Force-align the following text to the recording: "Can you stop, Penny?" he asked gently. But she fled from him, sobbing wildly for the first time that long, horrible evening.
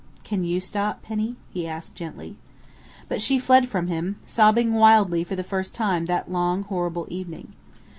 "Can 0.23 0.43
you 0.43 0.59
stop, 0.59 1.03
Penny?" 1.03 1.35
he 1.51 1.67
asked 1.67 1.93
gently. 1.93 2.35
But 3.07 3.21
she 3.21 3.37
fled 3.37 3.69
from 3.69 3.85
him, 3.85 4.15
sobbing 4.25 4.73
wildly 4.73 5.23
for 5.23 5.35
the 5.35 5.43
first 5.43 5.75
time 5.75 6.07
that 6.07 6.31
long, 6.31 6.63
horrible 6.63 7.05
evening. 7.11 7.53